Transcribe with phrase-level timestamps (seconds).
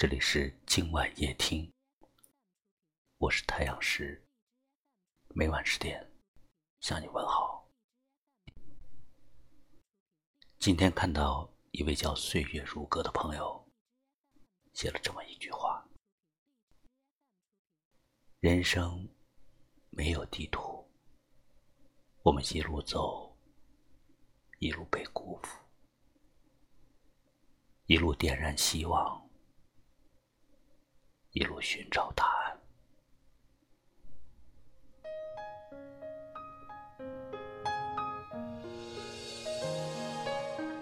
[0.00, 1.70] 这里是今晚夜听，
[3.18, 4.26] 我是太阳石，
[5.34, 6.10] 每晚十点
[6.80, 7.68] 向你问好。
[10.58, 13.62] 今天看到一位叫岁月如歌的朋友
[14.72, 15.86] 写了这么一句话：
[18.38, 19.06] 人生
[19.90, 20.82] 没有地图，
[22.22, 23.36] 我们一路走，
[24.60, 25.60] 一路被辜负。
[27.84, 29.19] 一路点燃希望，
[31.32, 32.58] 一路寻找答案。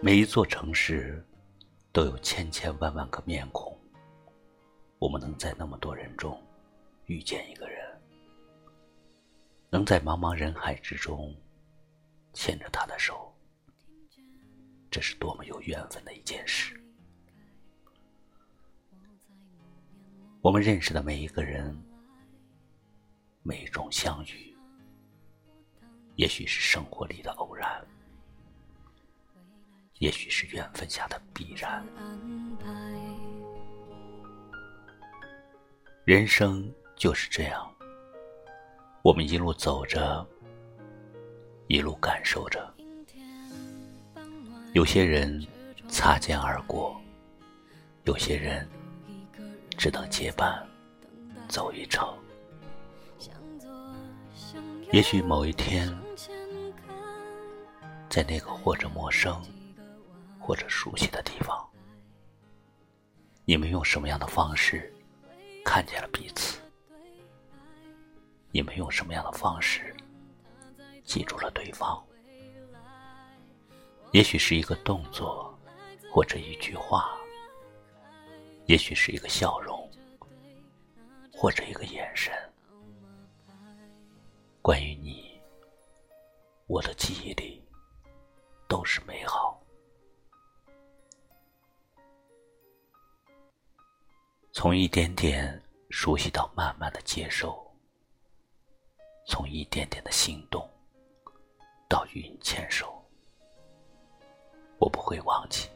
[0.00, 1.24] 每一座城市
[1.92, 3.78] 都有千千万万个面孔，
[4.98, 6.42] 我们能在那么多人中
[7.06, 8.02] 遇见一个人，
[9.70, 11.32] 能在茫茫人海之中
[12.32, 13.32] 牵着他的手，
[14.90, 16.81] 这是多么有缘分的一件事。
[20.42, 21.80] 我们认识的每一个人，
[23.44, 24.52] 每一种相遇，
[26.16, 27.80] 也许是生活里的偶然，
[30.00, 31.86] 也许是缘分下的必然。
[36.04, 37.72] 人生就是这样，
[39.02, 40.26] 我们一路走着，
[41.68, 42.74] 一路感受着。
[44.72, 45.40] 有些人
[45.86, 47.00] 擦肩而过，
[48.02, 48.68] 有些人。
[49.82, 50.64] 只能结伴
[51.48, 52.16] 走一程。
[54.92, 55.92] 也许某一天，
[58.08, 59.42] 在那个或者陌生，
[60.38, 61.68] 或者熟悉的地方，
[63.44, 64.94] 你们用什么样的方式
[65.64, 66.60] 看见了彼此？
[68.52, 69.92] 你们用什么样的方式
[71.02, 72.00] 记住了对方？
[74.12, 75.52] 也许是一个动作，
[76.08, 77.18] 或者一句话。
[78.66, 79.71] 也许是一个笑容，
[81.42, 82.32] 或者一个眼神。
[84.62, 85.42] 关于你，
[86.68, 87.60] 我的记忆里
[88.68, 89.60] 都是美好。
[94.52, 95.60] 从一点点
[95.90, 97.60] 熟悉到慢慢的接受，
[99.26, 100.70] 从一点点的心动
[101.88, 103.04] 到与你牵手，
[104.78, 105.68] 我不会忘记。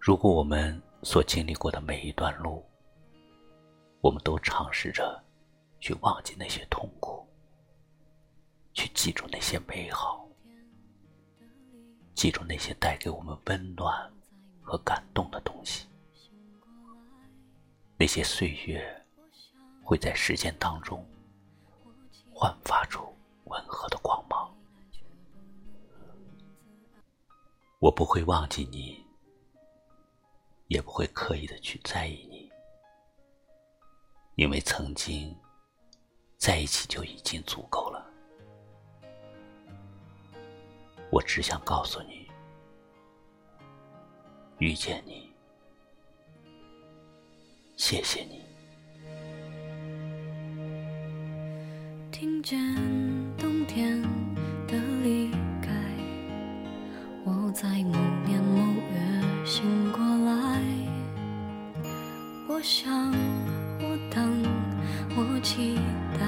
[0.00, 2.64] 如果我们所经历过的每一段路，
[4.00, 5.20] 我们都尝试着
[5.80, 7.26] 去忘记那些痛苦，
[8.72, 10.24] 去记住那些美好，
[12.14, 14.10] 记住那些带给我们温暖
[14.62, 15.88] 和感动的东西，
[17.96, 19.04] 那些岁月
[19.82, 21.04] 会在时间当中
[22.32, 23.12] 焕发出
[23.46, 24.48] 温和的光芒。
[27.80, 29.01] 我不会忘记你。
[30.92, 32.52] 会刻意的去在意你，
[34.34, 35.34] 因为曾经
[36.36, 38.06] 在一起就已经足够了。
[41.10, 42.30] 我只想告诉你，
[44.58, 45.32] 遇见你，
[47.76, 48.42] 谢谢你。
[52.10, 52.58] 听见
[53.38, 53.91] 冬天
[66.18, 66.26] 待，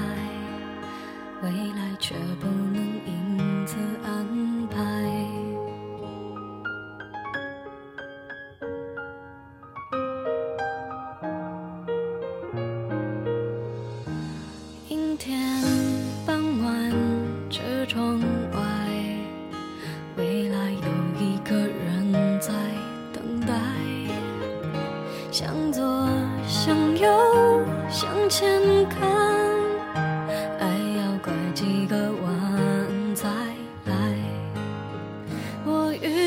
[1.41, 2.75] 未来却不能
[3.05, 4.79] 因此安排。
[14.87, 15.61] 阴天
[16.25, 16.91] 傍晚，
[17.49, 18.19] 车窗
[18.53, 18.59] 外，
[20.17, 20.87] 未来有
[21.19, 22.53] 一个人在
[23.13, 23.53] 等待，
[25.31, 26.07] 向左。
[26.47, 27.07] 向右，
[27.89, 29.01] 向前看，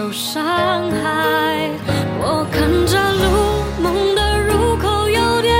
[0.00, 1.68] 受伤害。
[2.22, 5.52] 我看着路，梦的入口有点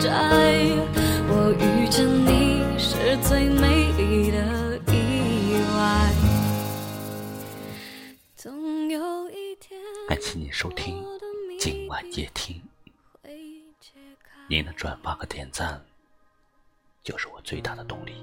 [0.00, 0.10] 窄。
[1.28, 6.12] 我遇见你是最美丽的意外。
[8.34, 11.04] 总有一天，感谢您收听
[11.56, 12.60] 今晚夜听，
[14.48, 15.80] 您的转发和点赞
[17.04, 18.14] 就是我最大的动力。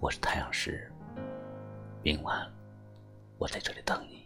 [0.00, 0.90] 我是太阳石，
[2.02, 2.44] 明晚
[3.42, 4.21] 我在这里等你。